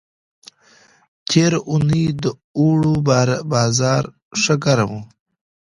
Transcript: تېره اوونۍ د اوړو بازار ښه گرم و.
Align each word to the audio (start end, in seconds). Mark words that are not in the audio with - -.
تېره 1.29 1.59
اوونۍ 1.69 2.05
د 2.23 2.25
اوړو 2.59 2.93
بازار 3.53 4.03
ښه 4.41 4.55
گرم 4.63 4.89
و. 4.97 5.01